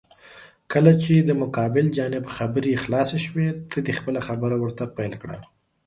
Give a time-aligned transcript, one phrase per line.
[0.71, 5.37] کله چې د مقابل جانب خبرې خلاسې شوې، ته دې خپله خبره ورته پېل کړه.